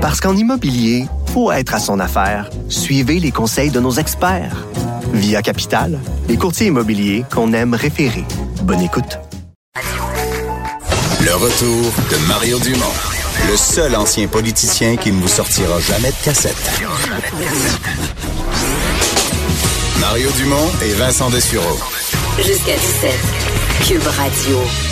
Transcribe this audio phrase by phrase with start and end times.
[0.00, 1.04] Parce qu'en immobilier,
[1.34, 2.48] faut être à son affaire.
[2.70, 4.66] Suivez les conseils de nos experts.
[5.12, 8.24] Via Capital, les courtiers immobiliers qu'on aime référer.
[8.62, 9.18] Bonne écoute.
[11.20, 12.94] Le retour de Mario Dumont,
[13.50, 16.82] le seul ancien politicien qui ne vous sortira jamais de cassette.
[20.00, 21.78] Mario Dumont et Vincent Dessureau.
[22.38, 23.14] Jusqu'à 17.
[23.86, 24.89] Cube Radio.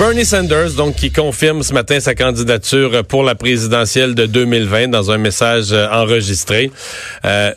[0.00, 5.10] Bernie Sanders, donc, qui confirme ce matin sa candidature pour la présidentielle de 2020 dans
[5.10, 6.70] un message euh, enregistré.
[7.26, 7.52] Euh,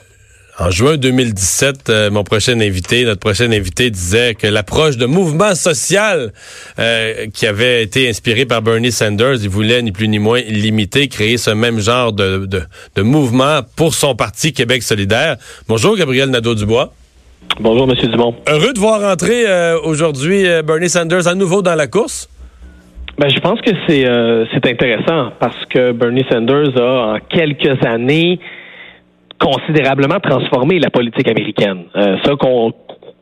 [0.59, 5.55] en juin 2017, euh, mon prochain invité, notre prochain invité disait que l'approche de mouvement
[5.55, 6.33] social
[6.79, 11.07] euh, qui avait été inspiré par Bernie Sanders, il voulait ni plus ni moins limiter,
[11.07, 12.63] créer ce même genre de, de,
[12.97, 15.37] de mouvement pour son parti Québec solidaire.
[15.69, 16.93] Bonjour Gabriel Nadeau-Dubois.
[17.61, 17.95] Bonjour M.
[18.09, 18.35] Dumont.
[18.49, 22.27] Heureux de voir entrer euh, aujourd'hui Bernie Sanders à nouveau dans la course.
[23.17, 24.05] Ben, je pense que c'est
[24.53, 28.39] c'est intéressant parce que Bernie Sanders a en quelques années
[29.43, 31.83] considérablement transformé la politique américaine.
[31.95, 32.71] Euh, ça, qu'on,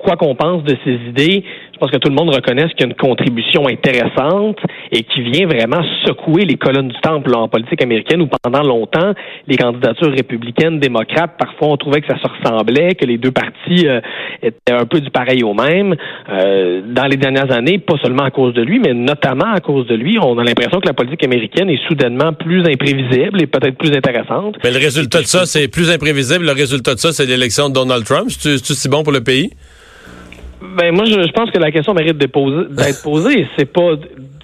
[0.01, 2.83] quoi qu'on pense de ses idées, je pense que tout le monde reconnaît qu'il y
[2.83, 4.57] a une contribution intéressante
[4.91, 9.13] et qui vient vraiment secouer les colonnes du temple en politique américaine où pendant longtemps,
[9.47, 13.87] les candidatures républicaines, démocrates, parfois on trouvait que ça se ressemblait, que les deux partis
[13.87, 13.99] euh,
[14.43, 15.95] étaient un peu du pareil au même.
[16.29, 19.87] Euh, dans les dernières années, pas seulement à cause de lui, mais notamment à cause
[19.87, 23.77] de lui, on a l'impression que la politique américaine est soudainement plus imprévisible et peut-être
[23.77, 24.55] plus intéressante.
[24.63, 26.45] Mais le résultat de ça, c'est plus imprévisible.
[26.45, 28.29] Le résultat de ça, c'est l'élection de Donald Trump.
[28.29, 29.49] C'est-tu si bon pour le pays?
[30.75, 32.31] Ben moi, je, pense que la question mérite d'être
[33.03, 33.47] posée.
[33.57, 33.91] C'est pas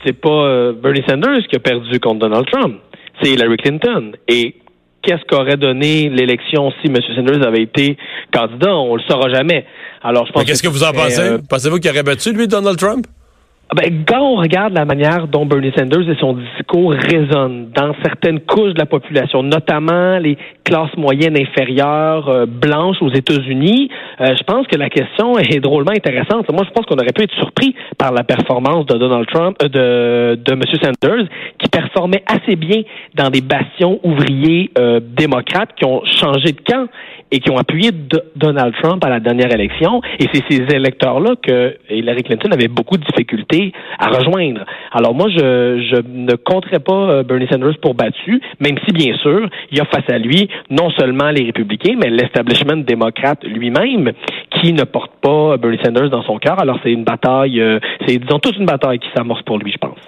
[0.06, 2.78] c'est pas euh, Bernie Sanders qui a perdu contre Donald Trump,
[3.22, 4.12] c'est Hillary Clinton.
[4.28, 4.56] Et
[5.02, 6.98] qu'est-ce qu'aurait donné l'élection si M.
[7.16, 7.98] Sanders avait été
[8.32, 8.76] candidat?
[8.76, 9.66] On le saura jamais.
[10.02, 10.44] Alors je pense.
[10.46, 11.20] Qu'est-ce que, vous en pensez?
[11.20, 13.06] euh, Pensez-vous qu'il aurait battu lui Donald Trump?
[13.76, 18.40] Ben, quand on regarde la manière dont Bernie Sanders et son discours résonnent dans certaines
[18.40, 23.90] couches de la population, notamment les classes moyennes inférieures euh, blanches aux États-Unis,
[24.22, 26.50] euh, je pense que la question est drôlement intéressante.
[26.50, 29.68] Moi, je pense qu'on aurait pu être surpris par la performance de Donald Trump, euh,
[30.38, 30.62] de, de M.
[30.82, 31.28] Sanders,
[31.60, 32.84] qui performait assez bien
[33.16, 34.72] dans des bastions ouvriers
[35.16, 36.88] démocrates qui ont changé de camp
[37.32, 37.92] et qui ont appuyé
[38.36, 40.02] Donald Trump à la dernière élection.
[40.20, 43.57] Et c'est ces électeurs-là que Hillary Clinton avait beaucoup de difficultés
[44.00, 44.66] à rejoindre.
[44.92, 49.50] Alors moi, je, ne compterais pas euh, Bernie Sanders pour battu, même si bien sûr,
[49.72, 54.12] il y a face à lui non seulement les républicains, mais l'establishment démocrate lui-même
[54.60, 56.60] qui ne porte pas Bernie Sanders dans son cœur.
[56.60, 59.78] Alors c'est une bataille, euh, c'est disons toute une bataille qui s'amorce pour lui, je
[59.78, 60.00] pense.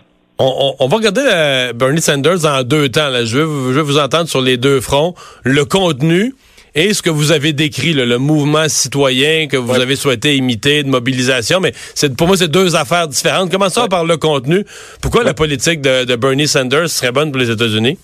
[0.42, 3.09] On, va regarder euh, Bernie Sanders en deux temps.
[3.26, 5.14] Je, veux, je veux vous entendre sur les deux fronts.
[5.44, 6.34] Le contenu,
[6.75, 10.90] et ce que vous avez décrit, le mouvement citoyen que vous avez souhaité imiter, de
[10.90, 13.52] mobilisation, mais c'est pour moi, c'est deux affaires différentes.
[13.52, 14.63] Commençons par le contenu.
[15.02, 17.97] Pourquoi la politique de, Bernie Sanders serait bonne pour les États-Unis?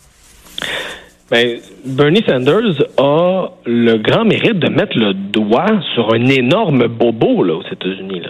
[1.31, 7.43] Ben, Bernie Sanders a le grand mérite de mettre le doigt sur un énorme bobo
[7.43, 8.21] là, aux États-Unis.
[8.21, 8.29] Là.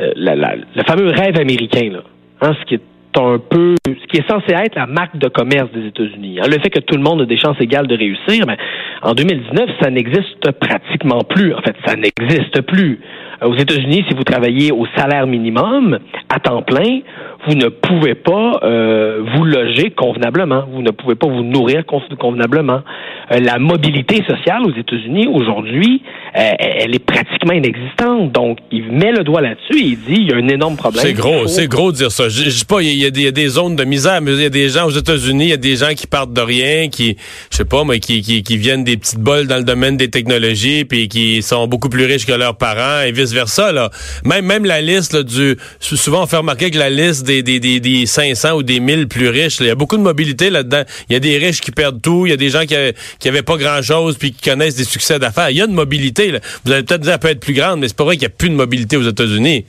[0.00, 2.02] Euh, le fameux rêve américain, là.
[2.42, 2.82] Hein, ce qui est
[3.16, 6.38] ce qui est censé être la marque de commerce des États-Unis.
[6.40, 8.56] Hein, le fait que tout le monde a des chances égales de réussir, mais
[9.02, 11.54] en 2019, ça n'existe pratiquement plus.
[11.54, 13.00] En fait, ça n'existe plus.
[13.42, 17.00] Aux États-Unis, si vous travaillez au salaire minimum à temps plein,
[17.46, 20.64] vous ne pouvez pas euh, vous loger convenablement.
[20.72, 22.80] Vous ne pouvez pas vous nourrir convenablement.
[23.30, 26.02] Euh, la mobilité sociale aux États-Unis aujourd'hui,
[26.34, 28.32] elle est pratiquement inexistante.
[28.32, 31.02] Donc, il met le doigt là-dessus et il dit il y a un énorme problème.
[31.02, 32.28] C'est gros, c'est gros de dire ça.
[32.28, 34.20] Je, je sais pas, il y, a des, il y, a des zones de misère,
[34.20, 36.32] mais il y a des gens aux États-Unis, il y a des gens qui partent
[36.32, 37.16] de rien, qui,
[37.50, 40.08] je sais pas, mais qui, qui, qui viennent des petites bols dans le domaine des
[40.08, 43.72] technologies, puis qui sont beaucoup plus riches que leurs parents et vice versa.
[43.72, 43.90] Là.
[44.24, 47.80] Même, même la liste du, souvent on fait remarquer que la liste des, des, des,
[47.80, 50.82] des 500 ou des 1000 plus riches, il y a beaucoup de mobilité là-dedans.
[51.08, 52.74] Il y a des riches qui perdent tout, il y a des gens qui,
[53.18, 55.50] qui avaient pas grand-chose puis qui connaissent des succès d'affaires.
[55.50, 56.32] Il y a une mobilité.
[56.32, 56.38] Là.
[56.64, 58.34] Vous allez peut-être dire qu'elle peut être plus grande, mais c'est pas vrai qu'il n'y
[58.34, 59.64] a plus de mobilité aux États-Unis.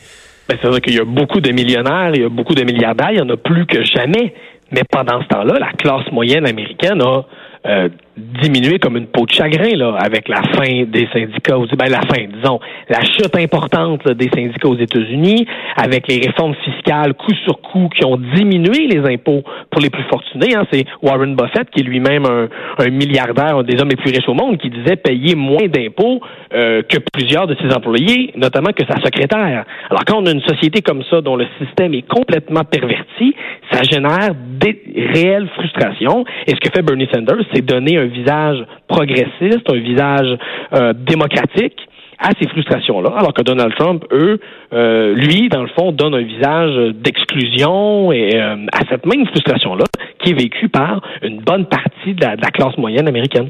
[0.50, 3.12] Ben, c'est vrai qu'il y a beaucoup de millionnaires, il y a beaucoup de milliardaires,
[3.12, 4.34] il y en a plus que jamais.
[4.72, 7.26] Mais pendant ce temps-là, la classe moyenne américaine a
[7.66, 12.02] euh, diminué comme une peau de chagrin là, avec la fin des syndicats, ben la
[12.02, 12.60] fin, disons,
[12.90, 18.04] la chute importante des syndicats aux États-Unis, avec les réformes fiscales coup sur coup qui
[18.06, 20.56] ont diminué les impôts pour les plus fortunés.
[20.56, 20.66] Hein.
[20.72, 22.48] C'est Warren Buffett, qui est lui-même un,
[22.80, 26.20] un, milliardaire, un des hommes les plus riches au monde, qui disait payer moins d'impôts
[26.54, 29.66] euh, que plusieurs de ses employés, notamment que sa secrétaire.
[29.90, 33.36] Alors quand on a une société comme ça dont le système est complètement perverti,
[33.78, 34.82] ça génère des
[35.14, 36.26] réelles frustrations.
[36.48, 38.58] Et ce que fait Bernie Sanders, c'est donner un visage
[38.88, 40.38] progressiste, un visage
[40.74, 41.78] euh, démocratique
[42.20, 44.40] à ces frustrations-là, alors que Donald Trump, eux,
[44.74, 49.84] euh, lui, dans le fond, donne un visage d'exclusion et euh, à cette même frustration-là
[50.24, 53.50] qui est vécue par une bonne partie de la, classe moyenne américaine.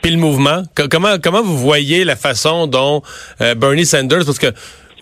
[0.00, 0.62] Puis le mouvement,
[0.92, 3.02] comment comment vous voyez la façon dont
[3.56, 4.46] Bernie Sanders, parce que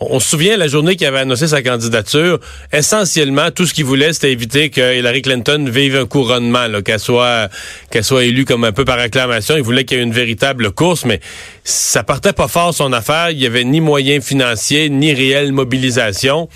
[0.00, 2.38] on se souvient la journée qu'il avait annoncé sa candidature,
[2.72, 7.48] essentiellement tout ce qu'il voulait c'était éviter que Hillary Clinton vive un couronnement, qu'elle soit
[7.90, 9.56] qu'elle soit élue comme un peu par acclamation.
[9.56, 11.20] Il voulait qu'il y ait une véritable course, mais
[11.64, 13.30] ça partait pas fort son affaire.
[13.30, 16.48] Il y avait ni moyens financiers ni réelle mobilisation.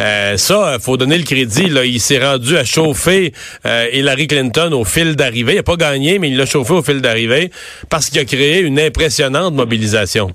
[0.00, 1.68] Euh, ça, faut donner le crédit.
[1.84, 3.32] Il s'est rendu à chauffer
[3.66, 5.54] euh, Hillary Clinton au fil d'arrivée.
[5.54, 7.50] Il a pas gagné, mais il l'a chauffé au fil d'arrivée
[7.88, 10.32] parce qu'il a créé une impressionnante mobilisation.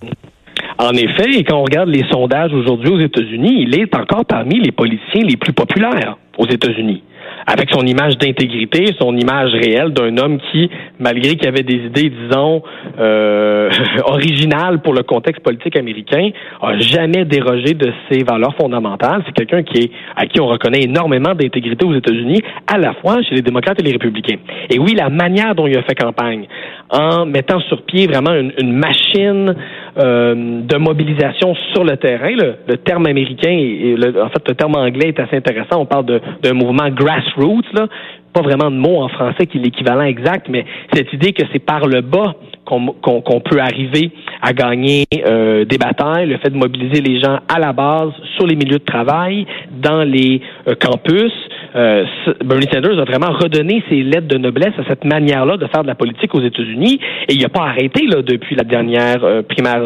[0.79, 4.71] En effet, quand on regarde les sondages aujourd'hui aux États-Unis, il est encore parmi les
[4.71, 7.03] politiciens les plus populaires aux États-Unis
[7.45, 12.09] avec son image d'intégrité, son image réelle d'un homme qui, malgré qu'il avait des idées,
[12.09, 12.63] disons,
[12.99, 13.69] euh,
[14.05, 16.29] originales pour le contexte politique américain,
[16.61, 19.23] a jamais dérogé de ses valeurs fondamentales.
[19.25, 23.21] C'est quelqu'un qui est à qui on reconnaît énormément d'intégrité aux États-Unis, à la fois
[23.23, 24.37] chez les démocrates et les républicains.
[24.69, 26.47] Et oui, la manière dont il a fait campagne,
[26.89, 29.55] en mettant sur pied vraiment une, une machine
[29.97, 34.75] euh, de mobilisation sur le terrain, le, le terme américain et en fait le terme
[34.75, 35.81] anglais est assez intéressant.
[35.81, 36.05] On parle
[36.41, 37.87] d'un mouvement grassroots, là.
[38.33, 41.63] Pas vraiment de mot en français qui est l'équivalent exact, mais cette idée que c'est
[41.63, 42.35] par le bas
[42.65, 47.59] qu'on peut arriver à gagner euh, des batailles, le fait de mobiliser les gens à
[47.59, 51.31] la base, sur les milieux de travail, dans les euh, campus.
[51.75, 52.05] Euh,
[52.43, 55.87] Bernie Sanders a vraiment redonné ses lettres de noblesse à cette manière-là de faire de
[55.87, 59.81] la politique aux États-Unis, et il n'a pas arrêté là depuis la dernière euh, primaire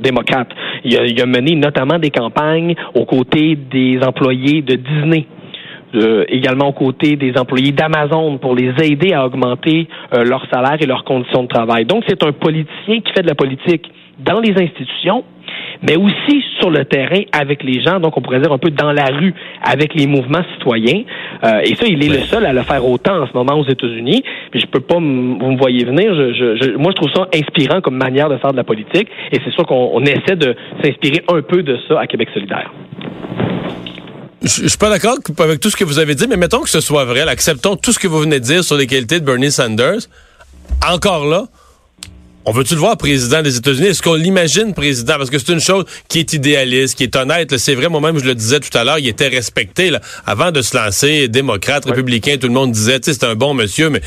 [0.00, 0.48] démocrate.
[0.84, 5.26] Il a, il a mené notamment des campagnes aux côtés des employés de Disney
[5.94, 10.76] euh, également aux côtés des employés d'Amazon pour les aider à augmenter euh, leur salaire
[10.80, 11.84] et leurs conditions de travail.
[11.84, 15.24] Donc, c'est un politicien qui fait de la politique dans les institutions,
[15.82, 18.92] mais aussi sur le terrain avec les gens, donc on pourrait dire un peu dans
[18.92, 19.34] la rue
[19.64, 21.02] avec les mouvements citoyens.
[21.44, 23.66] Euh, et ça, il est le seul à le faire autant en ce moment aux
[23.66, 24.22] États-Unis.
[24.54, 26.14] Je peux pas, vous me voyez venir.
[26.14, 29.38] Je, je, moi, je trouve ça inspirant comme manière de faire de la politique, et
[29.44, 32.70] c'est sûr qu'on essaie de s'inspirer un peu de ça à Québec solidaire.
[34.44, 36.80] Je, suis pas d'accord avec tout ce que vous avez dit, mais mettons que ce
[36.80, 37.20] soit vrai.
[37.22, 40.00] acceptons tout ce que vous venez de dire sur les qualités de Bernie Sanders.
[40.86, 41.46] Encore là,
[42.44, 43.88] on veut-tu le voir président des États-Unis?
[43.88, 45.14] Est-ce qu'on l'imagine président?
[45.16, 47.56] Parce que c'est une chose qui est idéaliste, qui est honnête.
[47.56, 49.90] C'est vrai, moi-même, je le disais tout à l'heure, il était respecté.
[49.90, 50.00] Là.
[50.26, 54.00] Avant de se lancer, démocrate, républicain, tout le monde disait, c'est un bon monsieur, mais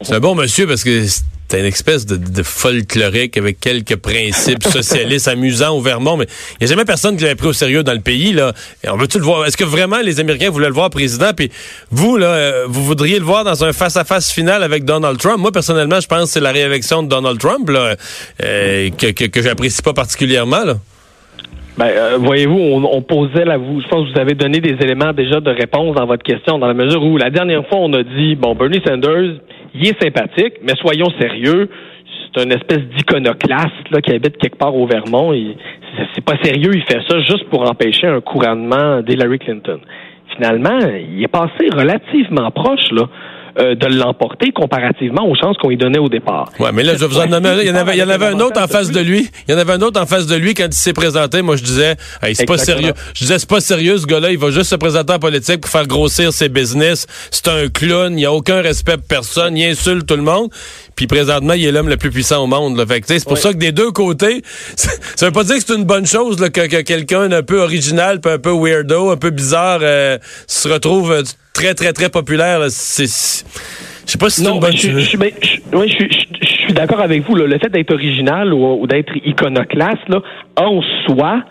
[0.00, 1.04] c'est un bon monsieur parce que
[1.52, 6.64] c'est une espèce de, de, folklorique avec quelques principes socialistes amusants au Vermont, mais il
[6.64, 8.32] n'y a jamais personne qui l'avait pris au sérieux dans le pays.
[8.32, 8.52] Là.
[8.82, 9.44] Et on veut-tu le voir?
[9.44, 11.32] Est-ce que vraiment les Américains voulaient le voir président?
[11.36, 11.50] Puis
[11.90, 15.40] vous, là, euh, vous voudriez le voir dans un face-à-face final avec Donald Trump?
[15.40, 17.96] Moi, personnellement, je pense que c'est la réélection de Donald Trump là,
[18.42, 20.64] euh, que, que, que j'apprécie pas particulièrement.
[20.64, 20.76] Là.
[21.76, 24.76] Ben, euh, voyez-vous, on, on, posait là, vous, je pense que vous avez donné des
[24.82, 27.92] éléments déjà de réponse dans votre question, dans la mesure où la dernière fois on
[27.92, 29.36] a dit, bon, Bernie Sanders,
[29.74, 31.68] il est sympathique, mais soyons sérieux,
[32.34, 35.32] c'est une espèce d'iconoclaste là, qui habite quelque part au Vermont.
[36.14, 39.80] C'est pas sérieux, il fait ça juste pour empêcher un couronnement d'Hillary Clinton.
[40.34, 43.04] Finalement, il est passé relativement proche là.
[43.58, 46.50] Euh, de l'emporter comparativement aux chances qu'on lui donnait au départ.
[46.58, 48.28] Ouais, mais là, je vous en nommer Il y en avait, il y en avait
[48.28, 49.28] un autre en face de lui.
[49.46, 51.42] Il y en avait un autre en face de lui quand il s'est présenté.
[51.42, 52.94] Moi, je disais, hey, c'est pas sérieux.
[53.12, 54.30] Je disais, c'est pas sérieux, ce gars-là.
[54.30, 57.06] Il va juste se présenter en politique pour faire grossir ses business.
[57.30, 58.18] C'est un clown.
[58.18, 59.54] Il a aucun respect pour personne.
[59.58, 60.48] Il insulte tout le monde.
[60.96, 62.78] Puis présentement, il est l'homme le plus puissant au monde.
[62.78, 62.86] Là.
[62.86, 64.42] Fait c'est pour ça que des deux côtés,
[64.76, 67.60] ça veut pas dire que c'est une bonne chose là, que, que quelqu'un un peu
[67.60, 71.22] original, un peu weirdo, un peu bizarre, euh, se retrouve euh,
[71.52, 72.60] très, très, très populaire.
[72.68, 73.44] C'est,
[74.06, 74.98] je sais pas si c'est une bonne chose.
[75.00, 77.34] Je, suis d'accord avec vous.
[77.34, 80.22] Le fait d'être original ou, d'être iconoclaste, là,
[80.56, 81.42] en soi,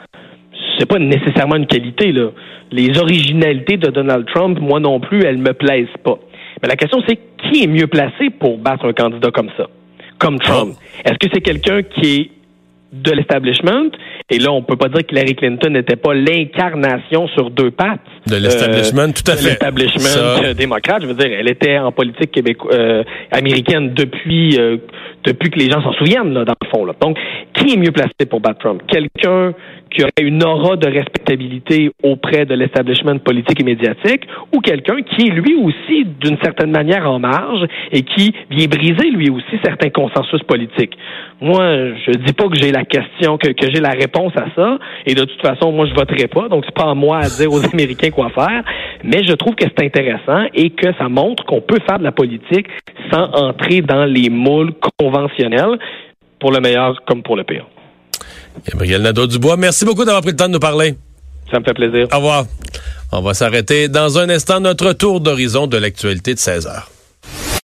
[0.78, 2.12] c'est pas nécessairement une qualité.
[2.12, 2.30] Là.
[2.72, 6.18] Les originalités de Donald Trump, moi non plus, elles me plaisent pas.
[6.62, 9.68] Mais la question, c'est qui est mieux placé pour battre un candidat comme ça,
[10.20, 10.76] comme Trump?
[10.76, 11.02] Oh.
[11.06, 12.32] Est-ce que c'est quelqu'un qui est
[12.94, 13.90] de l'establishment?
[14.32, 18.00] Et là, on peut pas dire que Hillary Clinton n'était pas l'incarnation sur deux pattes.
[18.28, 19.50] De l'establishment, tout à fait.
[19.50, 21.02] L'establishment démocrate.
[21.02, 24.78] Je veux dire, elle était en politique québécoise, euh, américaine depuis euh,
[25.24, 26.86] depuis que les gens s'en souviennent, là, dans le fond.
[26.86, 26.94] Là.
[27.00, 27.18] Donc,
[27.54, 28.82] qui est mieux placé pour battre Trump?
[28.88, 29.54] Quelqu'un
[29.92, 34.22] qui aurait une aura de respectabilité auprès de l'establishment politique et médiatique,
[34.56, 39.12] ou quelqu'un qui est lui aussi, d'une certaine manière, en marge et qui vient briser
[39.12, 40.98] lui aussi certains consensus politiques?
[41.42, 44.80] Moi, je dis pas que j'ai la question, que, que j'ai la réponse à ça,
[45.06, 47.52] et de toute façon, moi, je voterai pas, donc c'est pas à moi à dire
[47.52, 48.64] aux Américains quoi faire,
[49.04, 52.12] mais je trouve que c'est intéressant et que ça montre qu'on peut faire de la
[52.12, 52.68] politique
[53.12, 54.72] sans entrer dans les moules
[55.12, 55.78] conventionnels,
[56.40, 57.66] pour le meilleur comme pour le pire.
[58.68, 60.96] Gabriel Nadeau-Dubois, merci beaucoup d'avoir pris le temps de nous parler.
[61.52, 62.08] Ça me fait plaisir.
[62.14, 62.46] Au revoir.
[63.12, 66.90] On va s'arrêter dans un instant notre tour d'horizon de l'actualité de 16 heures.